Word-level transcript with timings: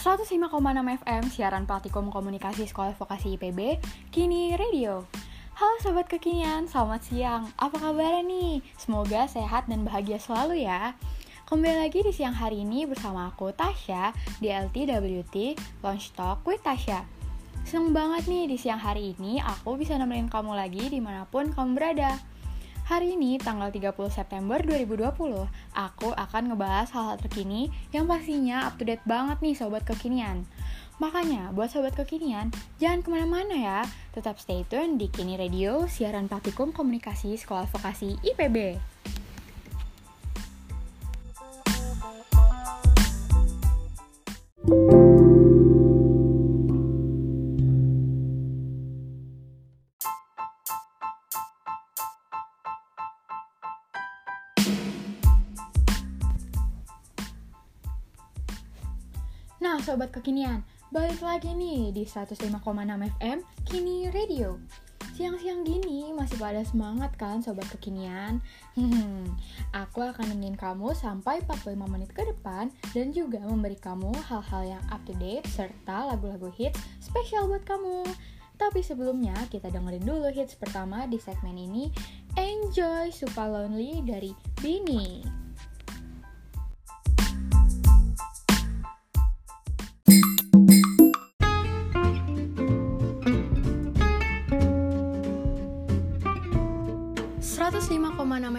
105,6 0.00 0.48
FM 1.04 1.22
siaran 1.28 1.68
praktikum 1.68 2.08
komunikasi 2.08 2.64
sekolah 2.64 2.96
vokasi 2.96 3.36
IPB, 3.36 3.76
kini 4.08 4.56
radio. 4.56 5.04
Halo 5.52 5.76
sobat 5.84 6.08
kekinian, 6.08 6.64
selamat 6.64 7.04
siang. 7.04 7.44
Apa 7.60 7.76
kabar 7.76 8.24
nih? 8.24 8.64
Semoga 8.80 9.28
sehat 9.28 9.68
dan 9.68 9.84
bahagia 9.84 10.16
selalu 10.16 10.64
ya. 10.64 10.96
Kembali 11.44 11.84
lagi 11.84 12.00
di 12.00 12.16
siang 12.16 12.32
hari 12.32 12.64
ini 12.64 12.88
bersama 12.88 13.28
aku 13.28 13.52
Tasya 13.52 14.16
di 14.40 14.48
LTWT 14.48 15.60
Launch 15.84 16.16
Talk 16.16 16.48
with 16.48 16.64
Tasya. 16.64 17.04
Seneng 17.68 17.92
banget 17.92 18.24
nih 18.24 18.48
di 18.48 18.56
siang 18.56 18.80
hari 18.80 19.12
ini 19.20 19.36
aku 19.36 19.76
bisa 19.76 20.00
nemenin 20.00 20.32
kamu 20.32 20.56
lagi 20.56 20.88
di 20.88 20.96
mana 20.96 21.28
pun 21.28 21.52
kamu 21.52 21.76
berada. 21.76 22.16
Hari 22.90 23.14
ini, 23.14 23.38
tanggal 23.38 23.70
30 23.70 24.10
September 24.10 24.58
2020, 24.58 25.46
aku 25.78 26.10
akan 26.10 26.42
ngebahas 26.50 26.90
hal-hal 26.90 27.22
terkini 27.22 27.70
yang 27.94 28.10
pastinya 28.10 28.66
up 28.66 28.82
to 28.82 28.82
date 28.82 29.06
banget 29.06 29.38
nih 29.38 29.54
Sobat 29.54 29.86
Kekinian. 29.86 30.42
Makanya, 30.98 31.54
buat 31.54 31.70
Sobat 31.70 31.94
Kekinian, 31.94 32.50
jangan 32.82 33.06
ke 33.06 33.08
mana-mana 33.14 33.54
ya. 33.54 33.80
Tetap 34.10 34.42
stay 34.42 34.66
tune 34.66 34.98
di 34.98 35.06
Kini 35.06 35.38
Radio, 35.38 35.86
siaran 35.86 36.26
praktikum 36.26 36.74
komunikasi 36.74 37.38
Sekolah 37.38 37.70
Vokasi 37.70 38.18
IPB. 38.26 38.74
Nah, 59.80 59.96
sobat 59.96 60.12
kekinian, 60.12 60.60
balik 60.92 61.24
lagi 61.24 61.56
nih 61.56 61.88
di 61.88 62.04
105,6 62.04 62.52
FM 63.16 63.40
Kini 63.64 64.12
Radio. 64.12 64.60
Siang-siang 65.16 65.64
gini 65.64 66.12
masih 66.12 66.36
pada 66.36 66.60
semangat 66.68 67.16
kan 67.16 67.40
sobat 67.40 67.64
kekinian? 67.72 68.44
Hmm, 68.76 69.24
aku 69.88 70.04
akan 70.04 70.36
nemenin 70.36 70.60
kamu 70.60 70.92
sampai 70.92 71.40
45 71.48 71.80
menit 71.88 72.12
ke 72.12 72.28
depan 72.28 72.68
dan 72.92 73.08
juga 73.16 73.40
memberi 73.40 73.80
kamu 73.80 74.12
hal-hal 74.28 74.76
yang 74.76 74.84
up 74.92 75.00
to 75.08 75.16
date 75.16 75.48
serta 75.48 76.12
lagu-lagu 76.12 76.52
hits 76.52 76.76
spesial 77.00 77.48
buat 77.48 77.64
kamu. 77.64 78.04
Tapi 78.60 78.84
sebelumnya 78.84 79.32
kita 79.48 79.72
dengerin 79.72 80.04
dulu 80.04 80.28
hits 80.28 80.60
pertama 80.60 81.08
di 81.08 81.16
segmen 81.16 81.56
ini 81.56 81.88
Enjoy 82.36 83.08
Super 83.08 83.48
Lonely 83.48 84.04
dari 84.04 84.36
Bini. 84.60 85.39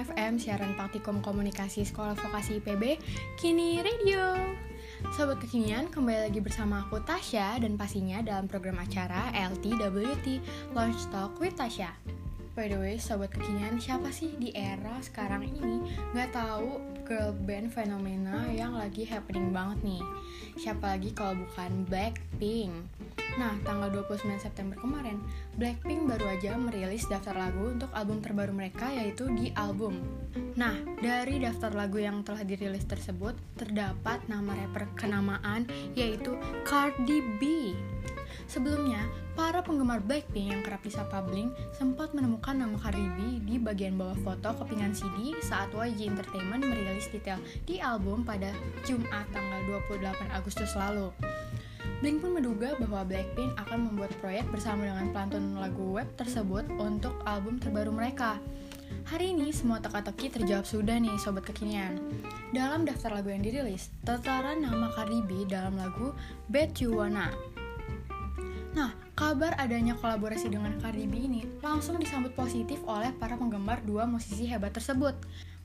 FM 0.01 0.41
siaran 0.41 0.73
praktikum 0.73 1.21
komunikasi 1.21 1.85
sekolah 1.85 2.17
vokasi 2.17 2.57
IPB 2.57 2.97
kini 3.37 3.85
radio. 3.85 4.33
Sobat 5.13 5.41
kekinian 5.41 5.89
kembali 5.89 6.29
lagi 6.29 6.41
bersama 6.41 6.85
aku 6.85 7.01
Tasya 7.01 7.61
dan 7.61 7.77
pastinya 7.77 8.21
dalam 8.21 8.45
program 8.45 8.77
acara 8.81 9.33
LTWT 9.33 10.41
Launch 10.73 11.05
Talk 11.09 11.37
with 11.37 11.57
Tasya 11.57 12.10
By 12.51 12.67
the 12.67 12.75
way, 12.75 12.99
sobat 12.99 13.31
kekinian, 13.31 13.79
siapa 13.79 14.11
sih 14.11 14.35
di 14.35 14.51
era 14.51 14.99
sekarang 14.99 15.47
ini 15.47 15.87
nggak 16.11 16.35
tahu 16.35 16.83
girl 17.07 17.31
band 17.47 17.71
fenomena 17.71 18.43
yang 18.51 18.75
lagi 18.75 19.07
happening 19.07 19.55
banget 19.55 19.79
nih? 19.87 20.03
Siapa 20.59 20.99
lagi 20.99 21.15
kalau 21.15 21.39
bukan 21.47 21.87
Blackpink? 21.87 22.75
Nah, 23.39 23.55
tanggal 23.63 23.87
29 23.95 24.35
September 24.35 24.75
kemarin, 24.75 25.23
Blackpink 25.55 26.03
baru 26.03 26.27
aja 26.35 26.59
merilis 26.59 27.07
daftar 27.07 27.39
lagu 27.39 27.71
untuk 27.71 27.87
album 27.95 28.19
terbaru 28.19 28.51
mereka 28.51 28.91
yaitu 28.91 29.31
di 29.31 29.55
album. 29.55 30.03
Nah, 30.59 30.75
dari 30.99 31.39
daftar 31.39 31.71
lagu 31.71 32.03
yang 32.03 32.19
telah 32.27 32.43
dirilis 32.43 32.83
tersebut, 32.83 33.31
terdapat 33.55 34.27
nama 34.27 34.51
rapper 34.59 34.91
kenamaan 34.99 35.71
yaitu 35.95 36.35
Cardi 36.67 37.23
B. 37.39 37.71
Sebelumnya, 38.45 39.05
para 39.33 39.63
penggemar 39.63 40.03
Blackpink 40.03 40.51
yang 40.51 40.61
kerap 40.61 40.83
disapa 40.83 41.23
Blink 41.23 41.55
sempat 41.75 42.11
menemukan 42.11 42.57
nama 42.57 42.75
Cardi 42.77 43.39
di 43.43 43.55
bagian 43.55 43.95
bawah 43.95 44.17
foto 44.21 44.63
kepingan 44.63 44.91
CD 44.91 45.33
saat 45.39 45.71
YG 45.71 46.11
Entertainment 46.11 46.63
merilis 46.67 47.07
detail 47.09 47.39
di 47.63 47.79
album 47.79 48.27
pada 48.27 48.51
Jumat 48.83 49.25
tanggal 49.31 49.81
28 49.89 50.37
Agustus 50.37 50.71
lalu. 50.75 51.09
Blink 52.01 52.25
pun 52.25 52.33
menduga 52.33 52.73
bahwa 52.81 53.05
Blackpink 53.05 53.53
akan 53.61 53.93
membuat 53.93 54.09
proyek 54.17 54.49
bersama 54.49 54.89
dengan 54.89 55.13
pelantun 55.13 55.53
lagu 55.61 55.93
web 55.93 56.09
tersebut 56.17 56.65
untuk 56.81 57.13
album 57.29 57.61
terbaru 57.61 57.93
mereka. 57.93 58.41
Hari 59.05 59.33
ini 59.33 59.53
semua 59.53 59.77
teka-teki 59.81 60.33
terjawab 60.41 60.65
sudah 60.65 60.97
nih 60.97 61.13
sobat 61.21 61.45
kekinian. 61.45 62.01
Dalam 62.51 62.83
daftar 62.83 63.21
lagu 63.21 63.31
yang 63.31 63.45
dirilis, 63.45 63.93
tertara 64.03 64.57
nama 64.57 64.91
Cardi 64.91 65.21
dalam 65.47 65.77
lagu 65.79 66.11
Bet 66.51 66.81
You 66.81 66.99
Wanna 66.99 67.50
Nah, 68.71 68.95
kabar 69.19 69.51
adanya 69.59 69.99
kolaborasi 69.99 70.47
dengan 70.47 70.71
Cardi 70.79 71.03
B 71.03 71.27
ini 71.27 71.43
langsung 71.59 71.99
disambut 71.99 72.31
positif 72.31 72.79
oleh 72.87 73.11
para 73.19 73.35
penggemar 73.35 73.83
dua 73.83 74.07
musisi 74.07 74.47
hebat 74.47 74.71
tersebut. 74.71 75.11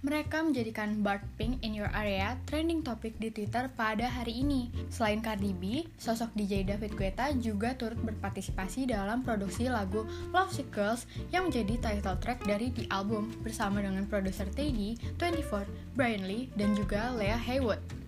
Mereka 0.02 0.42
menjadikan 0.42 1.02
Bart 1.02 1.22
Pink 1.34 1.62
in 1.62 1.74
Your 1.74 1.90
Area 1.90 2.38
trending 2.46 2.82
topik 2.82 3.16
di 3.18 3.30
Twitter 3.30 3.70
pada 3.74 4.06
hari 4.06 4.42
ini. 4.42 4.70
Selain 4.90 5.22
Cardi 5.22 5.50
B, 5.54 5.86
sosok 5.98 6.30
DJ 6.34 6.66
David 6.66 6.94
Guetta 6.98 7.30
juga 7.34 7.74
turut 7.78 7.98
berpartisipasi 8.02 8.90
dalam 8.90 9.22
produksi 9.22 9.70
lagu 9.70 10.06
Love 10.30 10.52
Sick 10.52 10.68
Girls 10.74 11.06
yang 11.30 11.48
menjadi 11.48 11.78
title 11.78 12.18
track 12.22 12.42
dari 12.42 12.70
di 12.70 12.86
album 12.90 13.30
bersama 13.42 13.82
dengan 13.82 14.06
produser 14.06 14.46
Teddy, 14.50 14.98
24, 15.18 15.66
Brian 15.94 16.26
Lee, 16.26 16.50
dan 16.54 16.74
juga 16.74 17.10
Lea 17.14 17.38
Haywood. 17.38 18.05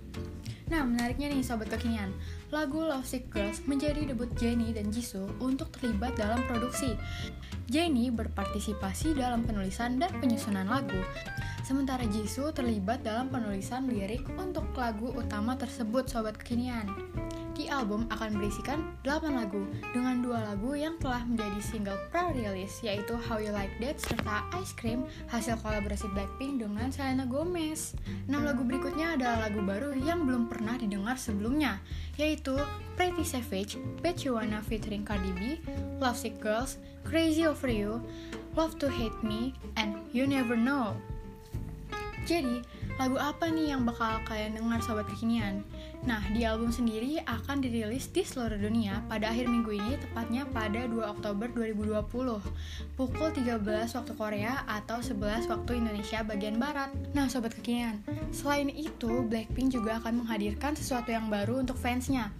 Nah, 0.68 0.84
menariknya 0.84 1.32
nih 1.32 1.40
sobat 1.40 1.72
kekinian, 1.72 2.12
lagu 2.52 2.84
Love 2.84 3.08
Sick 3.08 3.32
Girls 3.32 3.64
menjadi 3.64 4.04
debut 4.04 4.28
Jennie 4.36 4.76
dan 4.76 4.92
Jisoo 4.92 5.24
untuk 5.40 5.72
terlibat 5.72 6.20
dalam 6.20 6.44
produksi. 6.44 6.92
Jennie 7.72 8.12
berpartisipasi 8.12 9.16
dalam 9.16 9.48
penulisan 9.48 9.96
dan 9.96 10.12
penyusunan 10.20 10.68
lagu, 10.68 11.00
sementara 11.64 12.04
Jisoo 12.08 12.52
terlibat 12.52 13.00
dalam 13.00 13.32
penulisan 13.32 13.88
lirik 13.88 14.28
untuk 14.36 14.68
lagu 14.76 15.08
utama 15.16 15.56
tersebut 15.56 16.04
sobat 16.08 16.36
kekinian. 16.36 16.84
Di 17.58 17.66
album 17.66 18.06
akan 18.14 18.38
berisikan 18.38 18.94
8 19.02 19.34
lagu 19.34 19.66
dengan 19.90 20.22
dua 20.22 20.46
lagu 20.46 20.78
yang 20.78 20.94
telah 21.02 21.26
menjadi 21.26 21.58
single 21.58 21.98
pre-release 22.14 22.78
yaitu 22.86 23.18
How 23.18 23.42
You 23.42 23.50
Like 23.50 23.74
That 23.82 23.98
serta 23.98 24.46
Ice 24.62 24.70
Cream 24.78 25.02
hasil 25.26 25.58
kolaborasi 25.66 26.06
Blackpink 26.14 26.62
dengan 26.62 26.94
Selena 26.94 27.26
Gomez. 27.26 27.98
6 28.30 28.46
lagu 28.46 28.62
berikutnya 28.62 29.18
adalah 29.18 29.50
lagu 29.50 29.58
baru 29.58 29.90
yang 29.98 30.22
belum 30.22 30.46
pernah 30.46 30.78
didengar 30.78 31.18
sebelumnya 31.18 31.82
yaitu 32.14 32.54
Pretty 32.94 33.26
Savage, 33.26 33.74
Bet 34.06 34.22
You 34.22 34.38
Wanna 34.38 34.62
featuring 34.62 35.02
Cardi 35.02 35.34
B, 35.34 35.58
Love 35.98 36.14
Sick 36.14 36.38
Girls, 36.38 36.78
Crazy 37.02 37.42
Over 37.42 37.74
You, 37.74 37.98
Love 38.54 38.78
to 38.78 38.86
Hate 38.86 39.18
Me, 39.26 39.50
and 39.74 39.98
You 40.14 40.30
Never 40.30 40.54
Know. 40.54 40.94
Jadi, 42.28 42.60
lagu 43.00 43.16
apa 43.16 43.48
nih 43.48 43.72
yang 43.72 43.88
bakal 43.88 44.20
kalian 44.28 44.60
dengar 44.60 44.84
sobat 44.84 45.08
kekinian? 45.08 45.64
Nah, 46.06 46.22
di 46.30 46.46
album 46.46 46.70
sendiri 46.70 47.18
akan 47.26 47.58
dirilis 47.58 48.06
di 48.14 48.22
seluruh 48.22 48.60
dunia 48.60 49.02
pada 49.10 49.34
akhir 49.34 49.50
minggu 49.50 49.74
ini, 49.74 49.98
tepatnya 49.98 50.46
pada 50.46 50.86
2 50.86 51.02
Oktober 51.02 51.50
2020, 51.50 52.38
pukul 52.94 53.28
13 53.34 53.98
waktu 53.98 54.12
Korea 54.14 54.62
atau 54.70 55.02
11 55.02 55.50
waktu 55.50 55.70
Indonesia 55.82 56.22
bagian 56.22 56.62
Barat. 56.62 56.94
Nah, 57.16 57.26
sobat 57.26 57.56
kekinian, 57.58 57.98
selain 58.30 58.70
itu, 58.70 59.26
Blackpink 59.26 59.74
juga 59.74 59.98
akan 59.98 60.22
menghadirkan 60.22 60.78
sesuatu 60.78 61.10
yang 61.10 61.26
baru 61.26 61.66
untuk 61.66 61.74
fansnya. 61.74 62.30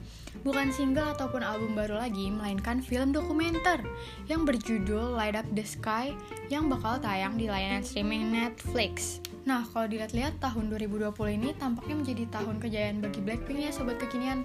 Bukan 0.46 0.70
single 0.70 1.18
ataupun 1.18 1.42
album 1.42 1.74
baru 1.74 1.98
lagi, 1.98 2.30
melainkan 2.30 2.78
film 2.78 3.10
dokumenter 3.10 3.82
yang 4.30 4.46
berjudul 4.46 5.18
Light 5.18 5.34
Up 5.34 5.48
the 5.50 5.66
Sky 5.66 6.14
yang 6.46 6.70
bakal 6.70 7.02
tayang 7.02 7.34
di 7.34 7.50
layanan 7.50 7.82
streaming 7.82 8.30
Netflix. 8.30 9.18
Nah, 9.48 9.64
kalau 9.72 9.88
dilihat-lihat 9.88 10.44
tahun 10.44 10.68
2020 10.68 11.08
ini 11.40 11.56
tampaknya 11.56 11.96
menjadi 11.96 12.24
tahun 12.28 12.60
kejayaan 12.60 13.00
bagi 13.00 13.24
Blackpink 13.24 13.64
ya 13.64 13.72
sobat 13.72 13.96
kekinian. 13.96 14.44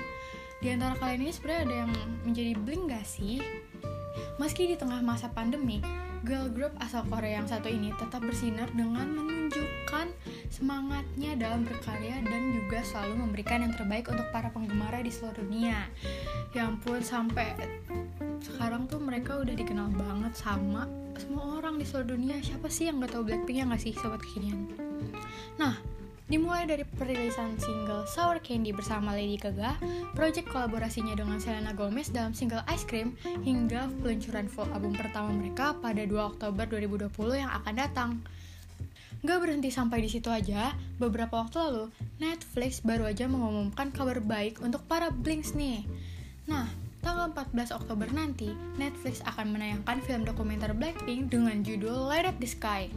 Di 0.63 0.71
antara 0.71 0.95
kalian 0.95 1.27
ini 1.27 1.31
sebenarnya 1.35 1.61
ada 1.67 1.75
yang 1.83 1.91
menjadi 2.23 2.51
bling 2.55 2.87
gak 2.87 3.03
sih? 3.03 3.43
Meski 4.39 4.63
di 4.71 4.79
tengah 4.79 5.03
masa 5.03 5.27
pandemi, 5.27 5.83
girl 6.23 6.47
group 6.47 6.71
asal 6.79 7.03
Korea 7.11 7.43
yang 7.43 7.51
satu 7.51 7.67
ini 7.67 7.91
tetap 7.99 8.23
bersinar 8.23 8.71
dengan 8.71 9.11
menunjukkan 9.11 10.07
semangatnya 10.47 11.35
dalam 11.35 11.67
berkarya 11.67 12.23
dan 12.23 12.55
juga 12.55 12.79
selalu 12.87 13.27
memberikan 13.27 13.59
yang 13.59 13.75
terbaik 13.75 14.07
untuk 14.07 14.23
para 14.31 14.55
penggemarnya 14.55 15.03
di 15.03 15.11
seluruh 15.11 15.35
dunia. 15.35 15.83
Ya 16.55 16.71
ampun, 16.71 17.03
sampai 17.03 17.51
sekarang 18.39 18.87
tuh 18.87 19.03
mereka 19.03 19.35
udah 19.35 19.51
dikenal 19.51 19.91
banget 19.99 20.31
sama 20.39 20.87
semua 21.19 21.59
orang 21.59 21.75
di 21.75 21.83
seluruh 21.83 22.15
dunia. 22.15 22.39
Siapa 22.39 22.71
sih 22.71 22.87
yang 22.87 23.03
gak 23.03 23.19
tahu 23.19 23.27
Blackpink 23.27 23.59
ya 23.59 23.67
gak 23.67 23.83
sih 23.83 23.91
sobat 23.99 24.23
kekinian? 24.23 24.92
Nah, 25.59 25.77
Dimulai 26.33 26.63
dari 26.63 26.81
perilisan 26.81 27.59
single 27.59 28.07
Sour 28.07 28.39
Candy 28.39 28.71
bersama 28.71 29.11
Lady 29.11 29.35
Gaga, 29.35 29.77
project 30.15 30.49
kolaborasinya 30.49 31.13
dengan 31.13 31.37
Selena 31.37 31.75
Gomez 31.75 32.09
dalam 32.15 32.31
single 32.31 32.63
Ice 32.71 32.87
Cream, 32.87 33.13
hingga 33.43 33.91
peluncuran 33.99 34.47
full 34.47 34.65
album 34.71 34.95
pertama 34.95 35.35
mereka 35.35 35.77
pada 35.77 35.99
2 35.99 36.09
Oktober 36.33 36.63
2020 36.65 37.43
yang 37.43 37.51
akan 37.51 37.73
datang. 37.75 38.11
Gak 39.21 39.39
berhenti 39.45 39.67
sampai 39.67 40.01
di 40.01 40.09
situ 40.09 40.31
aja, 40.31 40.71
beberapa 40.95 41.43
waktu 41.43 41.59
lalu, 41.59 41.85
Netflix 42.23 42.79
baru 42.81 43.13
aja 43.13 43.27
mengumumkan 43.27 43.91
kabar 43.91 44.23
baik 44.23 44.63
untuk 44.63 44.81
para 44.87 45.11
Blinks 45.11 45.53
nih. 45.53 45.83
Nah, 46.47 46.65
tanggal 47.03 47.35
14 47.35 47.75
Oktober 47.75 48.07
nanti, 48.09 48.55
Netflix 48.81 49.19
akan 49.27 49.53
menayangkan 49.53 49.99
film 50.07 50.23
dokumenter 50.23 50.71
Blackpink 50.71 51.29
dengan 51.29 51.61
judul 51.61 52.09
Light 52.09 52.25
Up 52.25 52.39
The 52.39 52.47
Sky. 52.47 52.89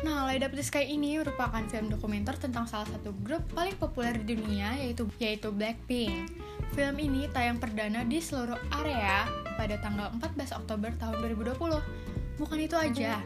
Nah, 0.00 0.24
Light 0.24 0.40
Up 0.40 0.56
The 0.56 0.64
Sky 0.64 0.88
ini 0.88 1.20
merupakan 1.20 1.60
film 1.68 1.92
dokumenter 1.92 2.32
tentang 2.40 2.64
salah 2.64 2.88
satu 2.88 3.12
grup 3.20 3.44
paling 3.52 3.76
populer 3.76 4.16
di 4.16 4.40
dunia 4.40 4.72
yaitu 4.80 5.04
yaitu 5.20 5.52
Blackpink. 5.52 6.32
Film 6.72 6.96
ini 6.96 7.28
tayang 7.28 7.60
perdana 7.60 8.00
di 8.00 8.16
seluruh 8.16 8.56
area 8.80 9.28
pada 9.60 9.76
tanggal 9.84 10.08
14 10.16 10.56
Oktober 10.56 10.90
tahun 10.96 11.20
2020. 11.36 12.40
Bukan 12.40 12.58
itu 12.58 12.74
aja, 12.80 13.20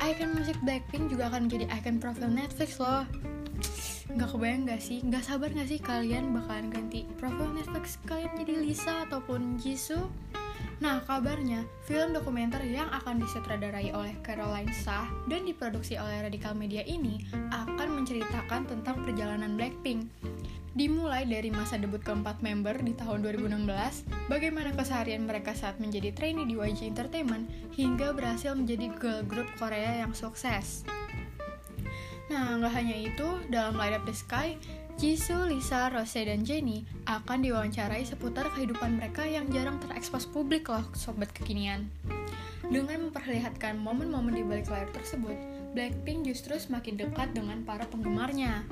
icon 0.00 0.32
musik 0.32 0.56
Blackpink 0.64 1.12
juga 1.12 1.28
akan 1.28 1.46
menjadi 1.46 1.68
icon 1.76 2.00
profil 2.00 2.32
Netflix 2.32 2.80
loh. 2.80 3.04
Gak 4.16 4.32
kebayang 4.32 4.64
gak 4.64 4.80
sih? 4.80 5.04
Gak 5.04 5.28
sabar 5.28 5.52
gak 5.52 5.68
sih 5.68 5.76
kalian 5.76 6.32
bakalan 6.32 6.72
ganti 6.72 7.04
profil 7.20 7.52
Netflix 7.52 8.00
kalian 8.08 8.32
jadi 8.40 8.54
Lisa 8.64 9.04
ataupun 9.04 9.60
Jisoo? 9.60 10.08
Nah, 10.76 11.00
kabarnya 11.08 11.64
film 11.88 12.12
dokumenter 12.12 12.60
yang 12.60 12.92
akan 12.92 13.16
disutradarai 13.16 13.96
oleh 13.96 14.12
Caroline 14.20 14.68
Shah 14.84 15.08
dan 15.24 15.48
diproduksi 15.48 15.96
oleh 15.96 16.28
Radical 16.28 16.52
Media 16.52 16.84
ini 16.84 17.24
akan 17.32 17.96
menceritakan 17.96 18.68
tentang 18.68 19.00
perjalanan 19.00 19.56
Blackpink. 19.56 20.04
Dimulai 20.76 21.24
dari 21.24 21.48
masa 21.48 21.80
debut 21.80 22.04
keempat 22.04 22.44
member 22.44 22.76
di 22.84 22.92
tahun 22.92 23.24
2016, 23.24 24.28
bagaimana 24.28 24.76
keseharian 24.76 25.24
mereka 25.24 25.56
saat 25.56 25.80
menjadi 25.80 26.12
trainee 26.12 26.44
di 26.44 26.52
YG 26.52 26.84
Entertainment, 26.84 27.48
hingga 27.72 28.12
berhasil 28.12 28.52
menjadi 28.52 28.92
girl 29.00 29.24
group 29.24 29.48
Korea 29.56 30.04
yang 30.04 30.12
sukses. 30.12 30.84
Nah, 32.28 32.60
nggak 32.60 32.74
hanya 32.76 32.96
itu, 33.08 33.28
dalam 33.48 33.80
Light 33.80 33.96
Up 33.96 34.04
The 34.04 34.12
Sky, 34.12 34.60
Jisoo, 34.96 35.44
Lisa, 35.44 35.92
Rose, 35.92 36.24
dan 36.24 36.40
Jennie 36.40 36.88
akan 37.04 37.44
diwawancarai 37.44 38.00
seputar 38.08 38.48
kehidupan 38.56 38.96
mereka 38.96 39.28
yang 39.28 39.44
jarang 39.52 39.76
terekspos 39.76 40.24
publik 40.24 40.72
loh, 40.72 40.88
sobat 40.96 41.28
kekinian. 41.36 41.92
Dengan 42.64 43.12
memperlihatkan 43.12 43.76
momen-momen 43.76 44.32
di 44.32 44.40
balik 44.40 44.72
layar 44.72 44.88
tersebut, 44.96 45.36
Blackpink 45.76 46.24
justru 46.24 46.56
semakin 46.56 46.96
dekat 46.96 47.36
dengan 47.36 47.60
para 47.60 47.84
penggemarnya. 47.92 48.64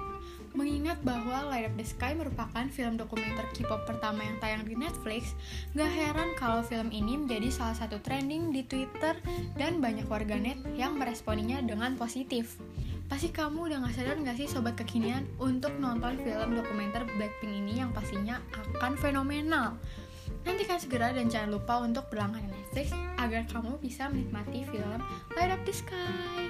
Mengingat 0.57 0.97
bahwa 1.05 1.45
Light 1.53 1.69
Up 1.69 1.77
The 1.77 1.85
Sky 1.85 2.17
merupakan 2.17 2.73
film 2.73 2.97
dokumenter 2.97 3.45
K-pop 3.53 3.85
pertama 3.85 4.25
yang 4.25 4.41
tayang 4.41 4.65
di 4.65 4.81
Netflix, 4.81 5.37
gak 5.77 5.93
heran 5.93 6.33
kalau 6.41 6.65
film 6.65 6.89
ini 6.89 7.21
menjadi 7.21 7.53
salah 7.53 7.77
satu 7.77 8.01
trending 8.01 8.49
di 8.49 8.65
Twitter 8.65 9.13
dan 9.61 9.85
banyak 9.85 10.09
warganet 10.09 10.57
yang 10.73 10.97
meresponinya 10.97 11.61
dengan 11.61 12.01
positif. 12.01 12.57
Pasti 13.15 13.31
kamu 13.31 13.71
udah 13.71 13.79
gak 13.87 13.95
sadar 13.95 14.19
gak 14.27 14.35
sih 14.43 14.51
sobat 14.51 14.75
kekinian 14.75 15.23
untuk 15.39 15.71
nonton 15.79 16.19
film 16.27 16.59
dokumenter 16.59 17.07
Blackpink 17.15 17.63
ini 17.63 17.79
yang 17.79 17.95
pastinya 17.95 18.43
akan 18.75 18.99
fenomenal. 18.99 19.79
Nantikan 20.43 20.83
segera 20.83 21.15
dan 21.15 21.31
jangan 21.31 21.55
lupa 21.55 21.79
untuk 21.79 22.11
berlangganan 22.11 22.51
Netflix 22.51 22.91
agar 23.23 23.47
kamu 23.47 23.79
bisa 23.79 24.11
menikmati 24.11 24.67
film 24.67 24.99
Light 25.39 25.55
Up 25.55 25.63
The 25.63 25.71
Sky. 25.71 26.43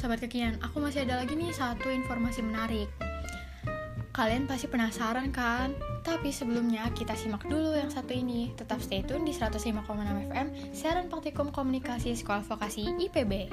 Sobat 0.00 0.24
kekinian, 0.24 0.56
aku 0.64 0.80
masih 0.80 1.04
ada 1.04 1.20
lagi 1.20 1.36
nih 1.36 1.52
satu 1.52 1.92
informasi 1.92 2.40
menarik. 2.40 2.88
Kalian 4.16 4.48
pasti 4.48 4.64
penasaran 4.64 5.28
kan? 5.28 5.76
Tapi 6.00 6.32
sebelumnya 6.32 6.88
kita 6.96 7.12
simak 7.12 7.44
dulu 7.44 7.76
yang 7.76 7.92
satu 7.92 8.16
ini. 8.16 8.56
Tetap 8.56 8.80
stay 8.80 9.04
tune 9.04 9.28
di 9.28 9.36
105,6 9.36 9.76
FM, 10.24 10.72
siaran 10.72 11.12
praktikum 11.12 11.52
komunikasi 11.52 12.16
Sekolah 12.16 12.48
Vokasi 12.48 12.96
IPB. 12.96 13.52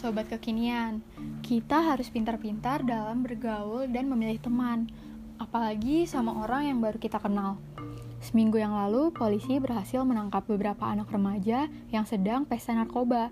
Sobat 0.00 0.32
kekinian, 0.32 1.04
kita 1.44 1.92
harus 1.92 2.08
pintar-pintar 2.08 2.80
dalam 2.88 3.20
bergaul 3.20 3.84
dan 3.84 4.08
memilih 4.08 4.40
teman, 4.40 4.88
apalagi 5.36 6.08
sama 6.08 6.40
orang 6.40 6.72
yang 6.72 6.80
baru 6.80 6.96
kita 6.96 7.20
kenal. 7.20 7.60
Seminggu 8.24 8.56
yang 8.56 8.72
lalu, 8.72 9.12
polisi 9.12 9.60
berhasil 9.60 10.00
menangkap 10.00 10.48
beberapa 10.48 10.88
anak 10.88 11.12
remaja 11.12 11.68
yang 11.92 12.08
sedang 12.08 12.48
pesta 12.48 12.72
narkoba. 12.72 13.28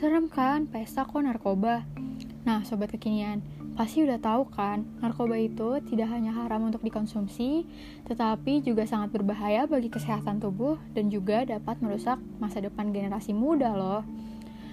Serem 0.00 0.32
kan, 0.32 0.64
pesta 0.64 1.04
kok 1.04 1.20
narkoba? 1.20 1.84
Nah, 2.48 2.64
sobat 2.64 2.88
kekinian, 2.88 3.44
pasti 3.76 4.00
udah 4.00 4.16
tahu 4.16 4.48
kan, 4.48 4.88
narkoba 5.04 5.36
itu 5.36 5.76
tidak 5.92 6.08
hanya 6.08 6.32
haram 6.32 6.72
untuk 6.72 6.80
dikonsumsi, 6.80 7.68
tetapi 8.08 8.64
juga 8.64 8.88
sangat 8.88 9.12
berbahaya 9.12 9.68
bagi 9.68 9.92
kesehatan 9.92 10.40
tubuh 10.40 10.80
dan 10.96 11.12
juga 11.12 11.44
dapat 11.44 11.84
merusak 11.84 12.16
masa 12.40 12.64
depan 12.64 12.96
generasi 12.96 13.36
muda 13.36 13.76
loh. 13.76 14.31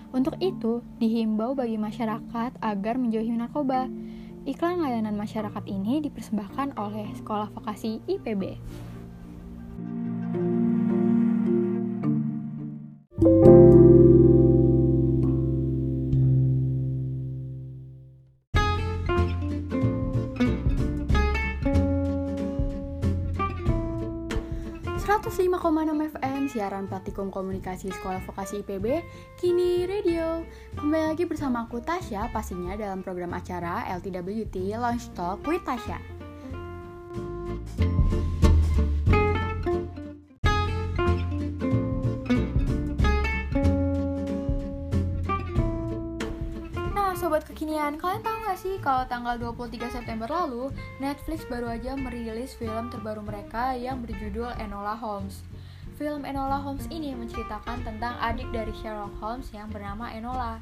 Untuk 0.10 0.42
itu, 0.42 0.82
dihimbau 0.98 1.54
bagi 1.54 1.78
masyarakat 1.78 2.58
agar 2.66 2.96
menjauhi 2.98 3.30
narkoba. 3.30 3.86
Iklan 4.50 4.82
layanan 4.82 5.14
masyarakat 5.14 5.62
ini 5.70 6.02
dipersembahkan 6.02 6.74
oleh 6.82 7.14
Sekolah 7.14 7.54
Vokasi 7.54 8.02
IPB. 8.10 8.58
105,6 25.10 26.14
FM 26.14 26.42
siaran 26.54 26.86
praktikum 26.86 27.34
komunikasi 27.34 27.90
Sekolah 27.90 28.22
Vokasi 28.30 28.62
IPB 28.62 29.02
kini 29.42 29.90
radio. 29.90 30.46
Kembali 30.78 31.18
lagi 31.18 31.26
bersama 31.26 31.66
aku 31.66 31.82
Tasya 31.82 32.30
pastinya 32.30 32.78
dalam 32.78 33.02
program 33.02 33.34
acara 33.34 33.90
LTWT 33.98 34.78
Launch 34.78 35.10
Talk 35.18 35.42
with 35.50 35.66
Tasya. 35.66 36.19
Sih 48.60 48.76
kalau 48.84 49.08
tanggal 49.08 49.40
23 49.40 49.88
September 49.88 50.28
lalu, 50.28 50.68
Netflix 51.00 51.48
baru 51.48 51.72
aja 51.72 51.96
merilis 51.96 52.52
film 52.60 52.92
terbaru 52.92 53.24
mereka 53.24 53.72
yang 53.72 54.04
berjudul 54.04 54.52
Enola 54.60 55.00
Holmes. 55.00 55.48
Film 55.96 56.28
Enola 56.28 56.60
Holmes 56.60 56.84
ini 56.92 57.16
menceritakan 57.16 57.88
tentang 57.88 58.20
adik 58.20 58.52
dari 58.52 58.76
Sherlock 58.76 59.16
Holmes 59.24 59.48
yang 59.56 59.72
bernama 59.72 60.12
Enola. 60.12 60.60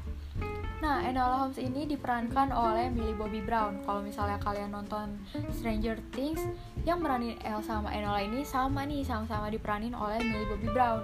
Nah, 0.78 1.02
Enola 1.02 1.42
Holmes 1.42 1.58
ini 1.58 1.90
diperankan 1.90 2.54
oleh 2.54 2.86
Millie 2.86 3.18
Bobby 3.18 3.42
Brown. 3.42 3.82
Kalau 3.82 3.98
misalnya 3.98 4.38
kalian 4.38 4.70
nonton 4.70 5.18
Stranger 5.50 5.98
Things, 6.14 6.38
yang 6.86 7.02
meranin 7.02 7.34
Elsa 7.42 7.82
sama 7.82 7.90
Enola 7.90 8.22
ini 8.22 8.46
sama 8.46 8.86
nih, 8.86 9.02
sama-sama 9.02 9.50
diperanin 9.50 9.98
oleh 9.98 10.22
Millie 10.22 10.46
Bobby 10.46 10.70
Brown. 10.70 11.02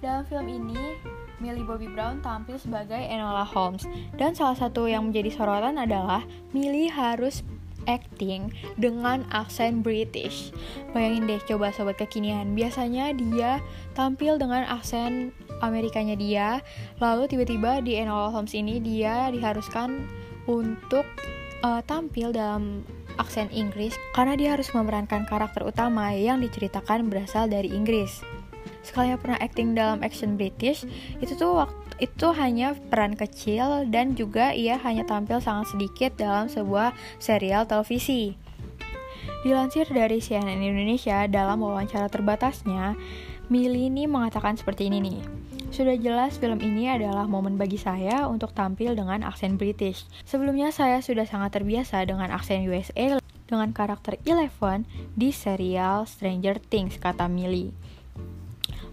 Dalam 0.00 0.24
film 0.24 0.48
ini, 0.48 0.96
Millie 1.42 1.66
Bobby 1.66 1.90
Brown 1.90 2.22
tampil 2.22 2.54
sebagai 2.54 3.02
Enola 3.02 3.42
Holmes. 3.42 3.82
Dan 4.14 4.38
salah 4.38 4.54
satu 4.54 4.86
yang 4.86 5.10
menjadi 5.10 5.34
sorotan 5.34 5.74
adalah 5.74 6.22
Millie 6.54 6.86
harus 6.86 7.42
acting 7.90 8.54
dengan 8.78 9.26
aksen 9.34 9.82
British. 9.82 10.54
Bayangin 10.94 11.26
deh 11.26 11.42
coba 11.42 11.74
sobat 11.74 11.98
kekinian. 11.98 12.54
Biasanya 12.54 13.10
dia 13.18 13.58
tampil 13.98 14.38
dengan 14.38 14.62
aksen 14.70 15.34
Amerikanya 15.58 16.14
dia, 16.14 16.62
lalu 17.02 17.26
tiba-tiba 17.26 17.82
di 17.82 17.98
Enola 17.98 18.30
Holmes 18.30 18.54
ini 18.54 18.78
dia 18.78 19.30
diharuskan 19.34 20.06
untuk 20.46 21.06
uh, 21.62 21.82
tampil 21.86 22.34
dalam 22.34 22.86
aksen 23.20 23.46
Inggris 23.52 23.94
karena 24.16 24.34
dia 24.34 24.56
harus 24.56 24.72
memerankan 24.72 25.28
karakter 25.28 25.62
utama 25.62 26.10
yang 26.16 26.40
diceritakan 26.40 27.12
berasal 27.12 27.46
dari 27.46 27.68
Inggris 27.70 28.24
sekalinya 28.82 29.18
pernah 29.18 29.38
acting 29.38 29.74
dalam 29.74 30.02
action 30.02 30.34
British 30.34 30.86
itu 31.22 31.32
tuh 31.38 31.64
waktu 31.66 31.82
itu 32.02 32.34
hanya 32.34 32.74
peran 32.90 33.14
kecil 33.14 33.86
dan 33.86 34.18
juga 34.18 34.50
ia 34.50 34.74
hanya 34.82 35.06
tampil 35.06 35.38
sangat 35.38 35.70
sedikit 35.70 36.18
dalam 36.18 36.50
sebuah 36.50 36.90
serial 37.22 37.62
televisi. 37.70 38.34
Dilansir 39.46 39.86
dari 39.90 40.18
CNN 40.18 40.62
Indonesia 40.62 41.26
dalam 41.26 41.62
wawancara 41.62 42.06
terbatasnya, 42.10 42.98
Millie 43.50 43.90
ini 43.90 44.06
mengatakan 44.06 44.58
seperti 44.58 44.90
ini 44.90 44.98
nih. 45.02 45.20
Sudah 45.72 45.96
jelas 45.96 46.36
film 46.36 46.60
ini 46.60 46.84
adalah 46.90 47.24
momen 47.24 47.56
bagi 47.56 47.80
saya 47.80 48.28
untuk 48.28 48.52
tampil 48.52 48.92
dengan 48.92 49.24
aksen 49.24 49.56
British. 49.56 50.04
Sebelumnya 50.28 50.68
saya 50.68 51.00
sudah 51.00 51.24
sangat 51.24 51.56
terbiasa 51.56 52.04
dengan 52.04 52.28
aksen 52.28 52.68
USA 52.68 53.18
dengan 53.48 53.72
karakter 53.72 54.20
Eleven 54.28 54.84
di 55.16 55.32
serial 55.32 56.04
Stranger 56.04 56.60
Things, 56.60 57.00
kata 57.00 57.24
Millie. 57.24 57.72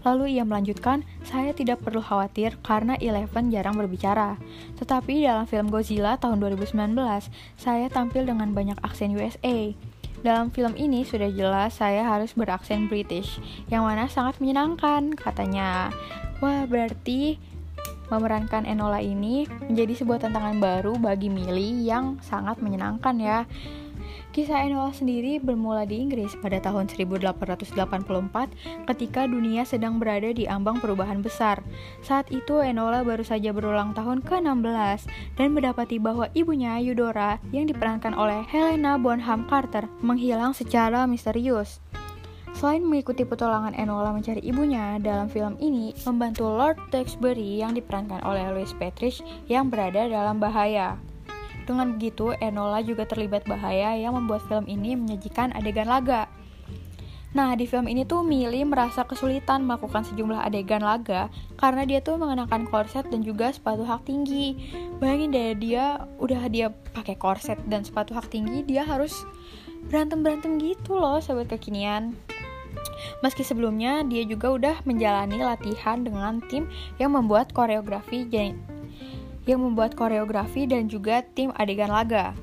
Lalu 0.00 0.40
ia 0.40 0.44
melanjutkan, 0.48 1.04
saya 1.26 1.52
tidak 1.52 1.84
perlu 1.84 2.00
khawatir 2.00 2.56
karena 2.64 2.96
Eleven 2.96 3.52
jarang 3.52 3.76
berbicara. 3.76 4.40
Tetapi 4.80 5.28
dalam 5.28 5.44
film 5.44 5.68
Godzilla 5.68 6.16
tahun 6.16 6.40
2019, 6.40 6.96
saya 7.60 7.86
tampil 7.92 8.24
dengan 8.24 8.56
banyak 8.56 8.80
aksen 8.80 9.12
USA. 9.12 9.76
Dalam 10.20 10.52
film 10.52 10.76
ini 10.76 11.04
sudah 11.04 11.32
jelas 11.32 11.80
saya 11.80 12.04
harus 12.04 12.36
beraksen 12.36 12.92
British, 12.92 13.40
yang 13.72 13.88
mana 13.88 14.04
sangat 14.08 14.36
menyenangkan, 14.36 15.16
katanya. 15.16 15.88
Wah, 16.44 16.68
berarti 16.68 17.40
memerankan 18.12 18.66
Enola 18.66 19.00
ini 19.00 19.46
menjadi 19.70 20.02
sebuah 20.02 20.28
tantangan 20.28 20.58
baru 20.58 20.98
bagi 20.98 21.32
Millie 21.32 21.86
yang 21.88 22.20
sangat 22.20 22.58
menyenangkan 22.60 23.16
ya. 23.16 23.38
Kisah 24.30 24.62
Enola 24.62 24.94
sendiri 24.94 25.42
bermula 25.42 25.82
di 25.82 25.98
Inggris 25.98 26.38
pada 26.38 26.62
tahun 26.62 26.86
1884 26.86 27.74
ketika 28.86 29.26
dunia 29.26 29.66
sedang 29.66 29.98
berada 29.98 30.30
di 30.30 30.46
ambang 30.46 30.78
perubahan 30.78 31.18
besar. 31.18 31.60
Saat 32.00 32.30
itu 32.30 32.62
Enola 32.62 33.02
baru 33.02 33.26
saja 33.26 33.50
berulang 33.50 33.90
tahun 33.90 34.22
ke-16 34.22 35.10
dan 35.34 35.48
mendapati 35.50 35.98
bahwa 35.98 36.30
ibunya 36.32 36.78
Eudora 36.78 37.42
yang 37.50 37.66
diperankan 37.66 38.14
oleh 38.14 38.46
Helena 38.46 38.94
Bonham 38.96 39.50
Carter 39.50 39.90
menghilang 39.98 40.54
secara 40.54 41.10
misterius. 41.10 41.82
Selain 42.50 42.82
mengikuti 42.82 43.22
petualangan 43.22 43.78
Enola 43.78 44.10
mencari 44.10 44.42
ibunya, 44.42 44.98
dalam 44.98 45.30
film 45.30 45.54
ini 45.62 45.94
membantu 46.02 46.50
Lord 46.50 46.76
Tewksbury 46.90 47.62
yang 47.62 47.72
diperankan 47.72 48.20
oleh 48.26 48.42
Louis 48.52 48.74
Petrich 48.76 49.22
yang 49.46 49.70
berada 49.70 50.04
dalam 50.10 50.42
bahaya. 50.42 50.98
Dengan 51.70 51.94
begitu, 51.94 52.34
Enola 52.42 52.82
juga 52.82 53.06
terlibat 53.06 53.46
bahaya 53.46 53.94
yang 53.94 54.18
membuat 54.18 54.42
film 54.50 54.66
ini 54.66 54.98
menyajikan 54.98 55.54
adegan 55.54 55.86
laga. 55.86 56.26
Nah, 57.30 57.54
di 57.54 57.62
film 57.62 57.86
ini 57.86 58.02
tuh 58.02 58.26
Millie 58.26 58.66
merasa 58.66 59.06
kesulitan 59.06 59.62
melakukan 59.62 60.02
sejumlah 60.02 60.50
adegan 60.50 60.82
laga 60.82 61.30
karena 61.54 61.86
dia 61.86 62.02
tuh 62.02 62.18
mengenakan 62.18 62.66
korset 62.66 63.06
dan 63.06 63.22
juga 63.22 63.54
sepatu 63.54 63.86
hak 63.86 64.02
tinggi. 64.02 64.58
Bayangin 64.98 65.30
deh, 65.30 65.54
dia 65.54 66.10
udah 66.18 66.50
dia 66.50 66.74
pakai 66.90 67.14
korset 67.14 67.62
dan 67.70 67.86
sepatu 67.86 68.18
hak 68.18 68.34
tinggi, 68.34 68.66
dia 68.66 68.82
harus 68.82 69.22
berantem-berantem 69.86 70.58
gitu 70.58 70.98
loh, 70.98 71.22
sahabat 71.22 71.54
kekinian. 71.54 72.18
Meski 73.22 73.46
sebelumnya 73.46 74.02
dia 74.02 74.26
juga 74.26 74.58
udah 74.58 74.76
menjalani 74.82 75.38
latihan 75.38 76.02
dengan 76.02 76.42
tim 76.50 76.66
yang 76.98 77.14
membuat 77.14 77.54
koreografi 77.54 78.26
yang 79.48 79.64
membuat 79.64 79.96
koreografi 79.96 80.68
dan 80.68 80.88
juga 80.90 81.24
tim 81.36 81.52
adegan 81.56 81.92
laga. 81.92 82.36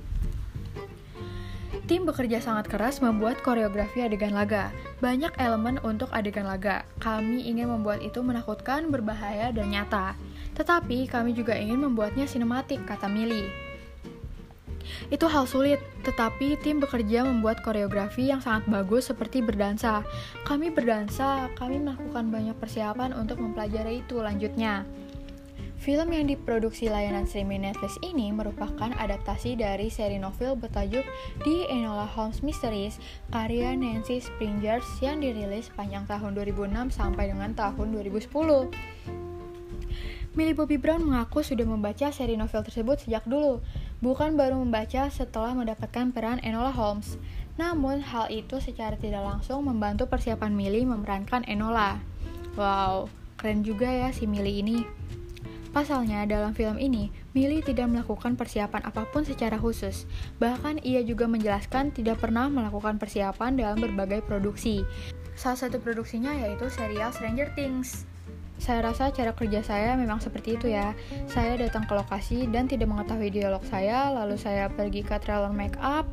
Tim 1.87 2.03
bekerja 2.03 2.43
sangat 2.43 2.67
keras 2.67 2.99
membuat 2.99 3.39
koreografi 3.39 4.03
adegan 4.03 4.35
laga. 4.35 4.75
Banyak 4.99 5.39
elemen 5.39 5.79
untuk 5.87 6.11
adegan 6.11 6.43
laga. 6.43 6.83
Kami 6.99 7.47
ingin 7.47 7.71
membuat 7.71 8.03
itu 8.03 8.19
menakutkan, 8.19 8.91
berbahaya, 8.91 9.55
dan 9.55 9.71
nyata. 9.71 10.19
Tetapi 10.59 11.07
kami 11.07 11.31
juga 11.31 11.55
ingin 11.55 11.79
membuatnya 11.79 12.27
sinematik, 12.27 12.83
kata 12.83 13.07
Millie. 13.07 13.47
Itu 15.07 15.31
hal 15.31 15.47
sulit, 15.47 15.79
tetapi 16.03 16.59
tim 16.59 16.83
bekerja 16.83 17.23
membuat 17.23 17.63
koreografi 17.63 18.27
yang 18.27 18.43
sangat 18.43 18.67
bagus 18.67 19.07
seperti 19.07 19.39
berdansa. 19.39 20.03
Kami 20.43 20.67
berdansa, 20.71 21.47
kami 21.55 21.79
melakukan 21.79 22.27
banyak 22.27 22.55
persiapan 22.59 23.15
untuk 23.15 23.39
mempelajari 23.39 24.03
itu 24.03 24.19
lanjutnya. 24.19 24.83
Film 25.77 26.09
yang 26.09 26.25
diproduksi 26.25 26.89
layanan 26.89 27.29
streaming 27.29 27.61
Netflix 27.61 28.01
ini 28.01 28.33
merupakan 28.33 28.89
adaptasi 28.97 29.61
dari 29.61 29.93
seri 29.93 30.17
novel 30.17 30.57
bertajuk 30.57 31.05
The 31.45 31.69
Enola 31.69 32.09
Holmes 32.09 32.41
Mysteries 32.41 32.97
karya 33.29 33.77
Nancy 33.77 34.17
Springers 34.17 34.85
yang 35.05 35.21
dirilis 35.21 35.69
sepanjang 35.69 36.09
tahun 36.09 36.33
2006 36.33 36.97
sampai 36.97 37.29
dengan 37.29 37.53
tahun 37.53 37.93
2010. 37.93 38.25
Millie 40.37 40.57
Bobby 40.57 40.77
Brown 40.81 41.01
mengaku 41.01 41.45
sudah 41.45 41.65
membaca 41.65 42.09
seri 42.09 42.37
novel 42.37 42.61
tersebut 42.65 43.01
sejak 43.01 43.25
dulu, 43.29 43.61
bukan 44.01 44.33
baru 44.33 44.57
membaca 44.57 45.09
setelah 45.13 45.53
mendapatkan 45.53 46.13
peran 46.13 46.41
Enola 46.41 46.73
Holmes. 46.73 47.17
Namun, 47.57 48.05
hal 48.05 48.29
itu 48.29 48.61
secara 48.61 48.97
tidak 49.01 49.25
langsung 49.25 49.65
membantu 49.65 50.05
persiapan 50.05 50.53
Millie 50.53 50.85
memerankan 50.85 51.41
Enola. 51.49 51.97
Wow, 52.53 53.09
keren 53.37 53.65
juga 53.65 53.89
ya 53.89 54.13
si 54.13 54.29
Millie 54.29 54.61
ini. 54.61 54.96
Pasalnya, 55.77 56.25
dalam 56.25 56.57
film 56.57 56.81
ini, 56.81 57.13
Millie 57.37 57.61
tidak 57.61 57.85
melakukan 57.85 58.33
persiapan 58.33 58.81
apa 58.81 59.05
pun 59.13 59.21
secara 59.21 59.61
khusus. 59.61 60.09
Bahkan 60.41 60.81
ia 60.81 61.05
juga 61.05 61.29
menjelaskan 61.29 61.93
tidak 61.93 62.17
pernah 62.17 62.49
melakukan 62.49 62.97
persiapan 62.97 63.53
dalam 63.53 63.77
berbagai 63.77 64.25
produksi. 64.25 64.81
Salah 65.37 65.69
satu 65.69 65.77
produksinya 65.77 66.33
yaitu 66.33 66.65
serial 66.73 67.13
Stranger 67.13 67.53
Things. 67.53 68.09
Saya 68.57 68.89
rasa 68.89 69.13
cara 69.13 69.37
kerja 69.37 69.61
saya 69.61 69.93
memang 69.93 70.17
seperti 70.17 70.57
itu 70.57 70.73
ya. 70.73 70.97
Saya 71.29 71.53
datang 71.61 71.85
ke 71.85 71.93
lokasi 71.93 72.49
dan 72.49 72.65
tidak 72.65 72.89
mengetahui 72.89 73.29
dialog 73.29 73.61
saya, 73.69 74.09
lalu 74.09 74.33
saya 74.33 74.73
pergi 74.73 75.05
ke 75.05 75.13
trailer 75.21 75.53
make 75.53 75.77
up, 75.77 76.09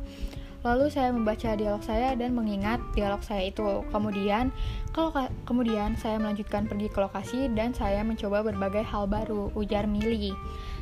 Lalu 0.65 0.89
saya 0.89 1.13
membaca 1.13 1.53
dialog 1.53 1.85
saya 1.85 2.17
dan 2.17 2.33
mengingat 2.33 2.81
dialog 2.97 3.21
saya 3.21 3.53
itu. 3.53 3.85
Kemudian, 3.93 4.49
kalau 4.97 5.13
kemudian 5.45 5.93
saya 5.93 6.17
melanjutkan 6.17 6.65
pergi 6.65 6.89
ke 6.89 6.97
lokasi 6.97 7.53
dan 7.53 7.77
saya 7.77 8.01
mencoba 8.01 8.41
berbagai 8.41 8.81
hal 8.81 9.05
baru, 9.05 9.53
ujar 9.53 9.85
Millie. 9.85 10.33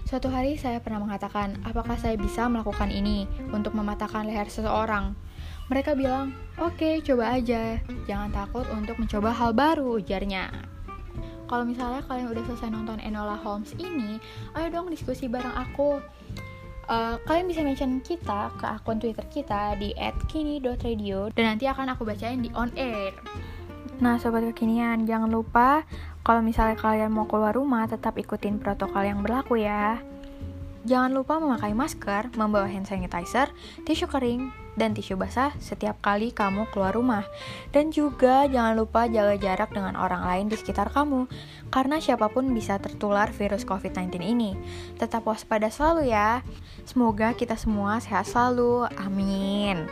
Suatu 0.07 0.31
hari 0.31 0.55
saya 0.55 0.79
pernah 0.79 1.03
mengatakan, 1.03 1.59
apakah 1.67 1.99
saya 1.99 2.15
bisa 2.15 2.47
melakukan 2.47 2.95
ini 2.95 3.27
untuk 3.51 3.75
mematahkan 3.75 4.23
leher 4.23 4.47
seseorang? 4.47 5.19
Mereka 5.67 5.99
bilang, 5.99 6.31
oke, 6.63 6.79
okay, 6.79 7.03
coba 7.03 7.35
aja. 7.35 7.75
Jangan 8.07 8.31
takut 8.31 8.63
untuk 8.71 8.95
mencoba 8.95 9.35
hal 9.35 9.51
baru, 9.51 9.99
ujarnya. 9.99 10.47
Kalau 11.43 11.67
misalnya 11.67 11.99
kalian 12.07 12.31
udah 12.31 12.43
selesai 12.47 12.71
nonton 12.71 13.03
Enola 13.03 13.35
Holmes 13.35 13.75
ini, 13.75 14.15
ayo 14.55 14.67
dong 14.71 14.87
diskusi 14.87 15.27
bareng 15.27 15.53
aku 15.53 15.99
uh, 16.87 17.15
kalian 17.27 17.47
bisa 17.47 17.61
mention 17.61 17.99
kita 18.03 18.51
ke 18.59 18.65
akun 18.65 18.99
Twitter 18.99 19.25
kita 19.31 19.75
di 19.79 19.93
@kini.radio 20.27 21.31
dan 21.31 21.55
nanti 21.55 21.67
akan 21.67 21.93
aku 21.93 22.03
bacain 22.07 22.41
di 22.43 22.49
on 22.55 22.71
air. 22.75 23.13
Nah, 24.01 24.17
sobat 24.19 24.43
kekinian, 24.51 25.05
jangan 25.05 25.29
lupa 25.29 25.85
kalau 26.25 26.43
misalnya 26.43 26.79
kalian 26.79 27.11
mau 27.13 27.27
keluar 27.29 27.55
rumah 27.55 27.85
tetap 27.85 28.17
ikutin 28.17 28.59
protokol 28.59 29.05
yang 29.05 29.21
berlaku 29.21 29.61
ya. 29.61 29.99
Jangan 30.83 31.15
lupa 31.15 31.39
memakai 31.39 31.71
masker, 31.71 32.35
membawa 32.35 32.67
hand 32.67 32.89
sanitizer, 32.89 33.47
tisu 33.87 34.11
kering, 34.11 34.51
dan 34.79 34.97
tisu 34.97 35.19
basah 35.19 35.53
setiap 35.61 35.99
kali 36.01 36.33
kamu 36.33 36.69
keluar 36.73 36.93
rumah. 36.95 37.25
Dan 37.69 37.93
juga 37.93 38.45
jangan 38.49 38.73
lupa 38.77 39.05
jaga 39.05 39.37
jarak 39.37 39.69
dengan 39.73 39.97
orang 39.99 40.25
lain 40.25 40.45
di 40.49 40.55
sekitar 40.57 40.89
kamu, 40.89 41.29
karena 41.69 41.97
siapa 42.01 42.29
pun 42.29 42.49
bisa 42.53 42.77
tertular 42.81 43.29
virus 43.33 43.65
COVID-19 43.65 44.21
ini. 44.23 44.57
Tetap 44.97 45.25
waspada 45.25 45.69
selalu 45.69 46.09
ya. 46.09 46.41
Semoga 46.83 47.33
kita 47.37 47.57
semua 47.59 48.01
sehat 48.01 48.29
selalu. 48.29 48.87
Amin. 48.97 49.85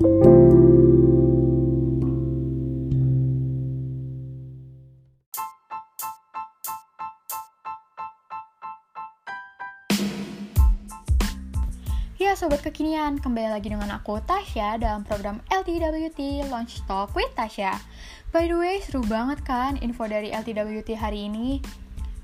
Ya 0.00 0.39
sobat 12.40 12.64
kekinian, 12.64 13.20
kembali 13.20 13.52
lagi 13.52 13.68
dengan 13.68 14.00
aku 14.00 14.16
Tasya 14.24 14.80
dalam 14.80 15.04
program 15.04 15.44
LTWT 15.52 16.48
Launch 16.48 16.80
Talk 16.88 17.12
with 17.12 17.28
Tasya. 17.36 17.76
By 18.32 18.48
the 18.48 18.56
way, 18.56 18.80
seru 18.80 19.04
banget 19.04 19.44
kan 19.44 19.76
info 19.84 20.08
dari 20.08 20.32
LTWT 20.32 20.96
hari 20.96 21.28
ini? 21.28 21.60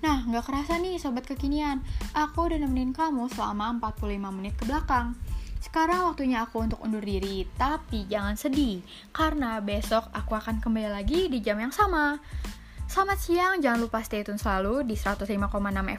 Nah, 0.00 0.25
nggak 0.25 0.49
kerasa 0.49 0.80
nih 0.80 0.96
sobat 0.96 1.28
kekinian, 1.28 1.85
aku 2.16 2.49
udah 2.49 2.56
nemenin 2.56 2.96
kamu 2.96 3.28
selama 3.28 3.76
45 3.76 4.32
menit 4.40 4.56
ke 4.56 4.64
belakang. 4.64 5.12
Sekarang 5.61 6.08
waktunya 6.08 6.49
aku 6.49 6.64
untuk 6.64 6.80
undur 6.80 7.04
diri, 7.04 7.44
tapi 7.61 8.08
jangan 8.08 8.40
sedih, 8.40 8.80
karena 9.12 9.61
besok 9.61 10.08
aku 10.16 10.32
akan 10.32 10.64
kembali 10.64 10.96
lagi 10.96 11.28
di 11.28 11.44
jam 11.44 11.61
yang 11.61 11.76
sama. 11.76 12.16
Selamat 12.87 13.19
siang, 13.19 13.59
jangan 13.59 13.83
lupa 13.83 13.99
stay 14.07 14.23
tune 14.23 14.38
selalu 14.38 14.87
di 14.87 14.95
105,6 14.95 15.26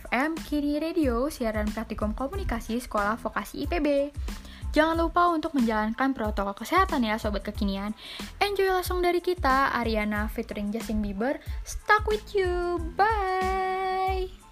FM 0.07 0.29
Kini 0.39 0.79
Radio, 0.79 1.27
siaran 1.27 1.67
praktikum 1.67 2.15
komunikasi 2.15 2.79
Sekolah 2.79 3.19
Vokasi 3.19 3.67
IPB. 3.67 4.15
Jangan 4.71 4.95
lupa 4.95 5.27
untuk 5.27 5.51
menjalankan 5.51 6.15
protokol 6.15 6.55
kesehatan 6.55 7.03
ya 7.03 7.19
sobat 7.19 7.43
kekinian. 7.43 7.91
Enjoy 8.39 8.71
langsung 8.71 9.03
dari 9.03 9.19
kita, 9.19 9.75
Ariana 9.75 10.31
featuring 10.31 10.71
Justin 10.71 11.03
Bieber. 11.03 11.43
Stuck 11.67 12.07
with 12.07 12.23
you. 12.31 12.79
Bye. 12.95 14.46